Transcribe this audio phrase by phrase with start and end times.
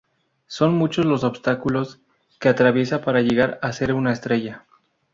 [0.47, 1.99] Son muchos los obstáculos
[2.39, 4.65] que atraviesa para llegar a ser una estrella.